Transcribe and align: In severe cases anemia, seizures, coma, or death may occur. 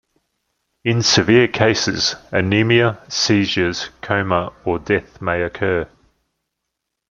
In 0.83 1.03
severe 1.03 1.47
cases 1.47 2.15
anemia, 2.31 2.99
seizures, 3.07 3.89
coma, 4.01 4.51
or 4.65 4.79
death 4.79 5.21
may 5.21 5.43
occur. 5.43 5.87